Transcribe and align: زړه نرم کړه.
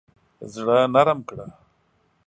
زړه 0.53 0.77
نرم 0.93 1.19
کړه. 1.29 1.45